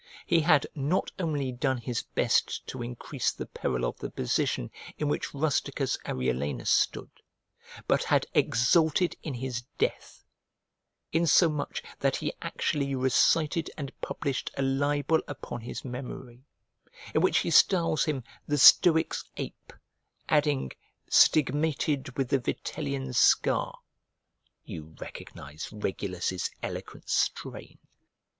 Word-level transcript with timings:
He 0.25 0.39
had 0.39 0.65
not 0.73 1.11
only 1.19 1.51
done 1.51 1.77
his 1.77 2.01
best 2.01 2.65
to 2.65 2.81
increase 2.81 3.31
the 3.31 3.45
peril 3.45 3.85
of 3.85 3.99
the 3.99 4.09
position 4.09 4.71
in 4.97 5.07
which 5.09 5.31
Rusticus 5.31 5.95
Arulenus 6.07 6.71
stood, 6.71 7.11
but 7.87 8.05
had 8.05 8.25
exulted 8.33 9.15
in 9.21 9.35
his 9.35 9.61
death; 9.77 10.23
insomuch 11.13 11.83
that 11.99 12.15
he 12.15 12.33
actually 12.41 12.95
recited 12.95 13.69
and 13.77 13.91
published 14.01 14.49
a 14.57 14.63
libel 14.63 15.21
upon 15.27 15.61
his 15.61 15.85
memory, 15.85 16.45
in 17.13 17.21
which 17.21 17.37
he 17.41 17.51
styles 17.51 18.05
him 18.05 18.23
"The 18.47 18.57
Stoics' 18.57 19.23
Ape": 19.37 19.71
adding, 20.27 20.71
"stigmated 21.11 22.17
with 22.17 22.29
the 22.29 22.39
Vitellian 22.39 23.13
scar." 23.13 23.77
You 24.63 24.95
recognize 24.99 25.71
Regulus' 25.71 26.49
eloquent 26.63 27.07
strain! 27.07 27.77